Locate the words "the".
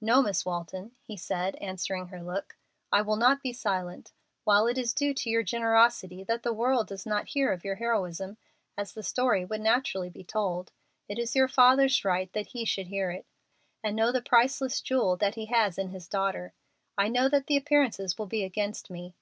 6.42-6.54, 8.94-9.02, 14.10-14.22